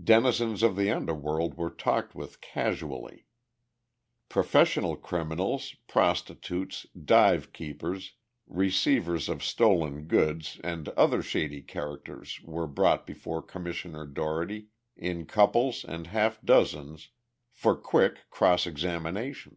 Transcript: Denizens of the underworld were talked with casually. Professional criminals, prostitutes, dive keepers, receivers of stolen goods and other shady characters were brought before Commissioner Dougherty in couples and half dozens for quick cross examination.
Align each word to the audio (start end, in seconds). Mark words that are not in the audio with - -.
Denizens 0.00 0.62
of 0.62 0.76
the 0.76 0.92
underworld 0.92 1.54
were 1.56 1.68
talked 1.68 2.14
with 2.14 2.40
casually. 2.40 3.26
Professional 4.28 4.94
criminals, 4.94 5.74
prostitutes, 5.88 6.86
dive 6.94 7.52
keepers, 7.52 8.12
receivers 8.46 9.28
of 9.28 9.42
stolen 9.42 10.06
goods 10.06 10.60
and 10.62 10.88
other 10.90 11.20
shady 11.20 11.62
characters 11.62 12.40
were 12.44 12.68
brought 12.68 13.04
before 13.04 13.42
Commissioner 13.42 14.06
Dougherty 14.06 14.68
in 14.96 15.26
couples 15.26 15.84
and 15.84 16.06
half 16.06 16.40
dozens 16.44 17.08
for 17.50 17.74
quick 17.74 18.30
cross 18.30 18.68
examination. 18.68 19.56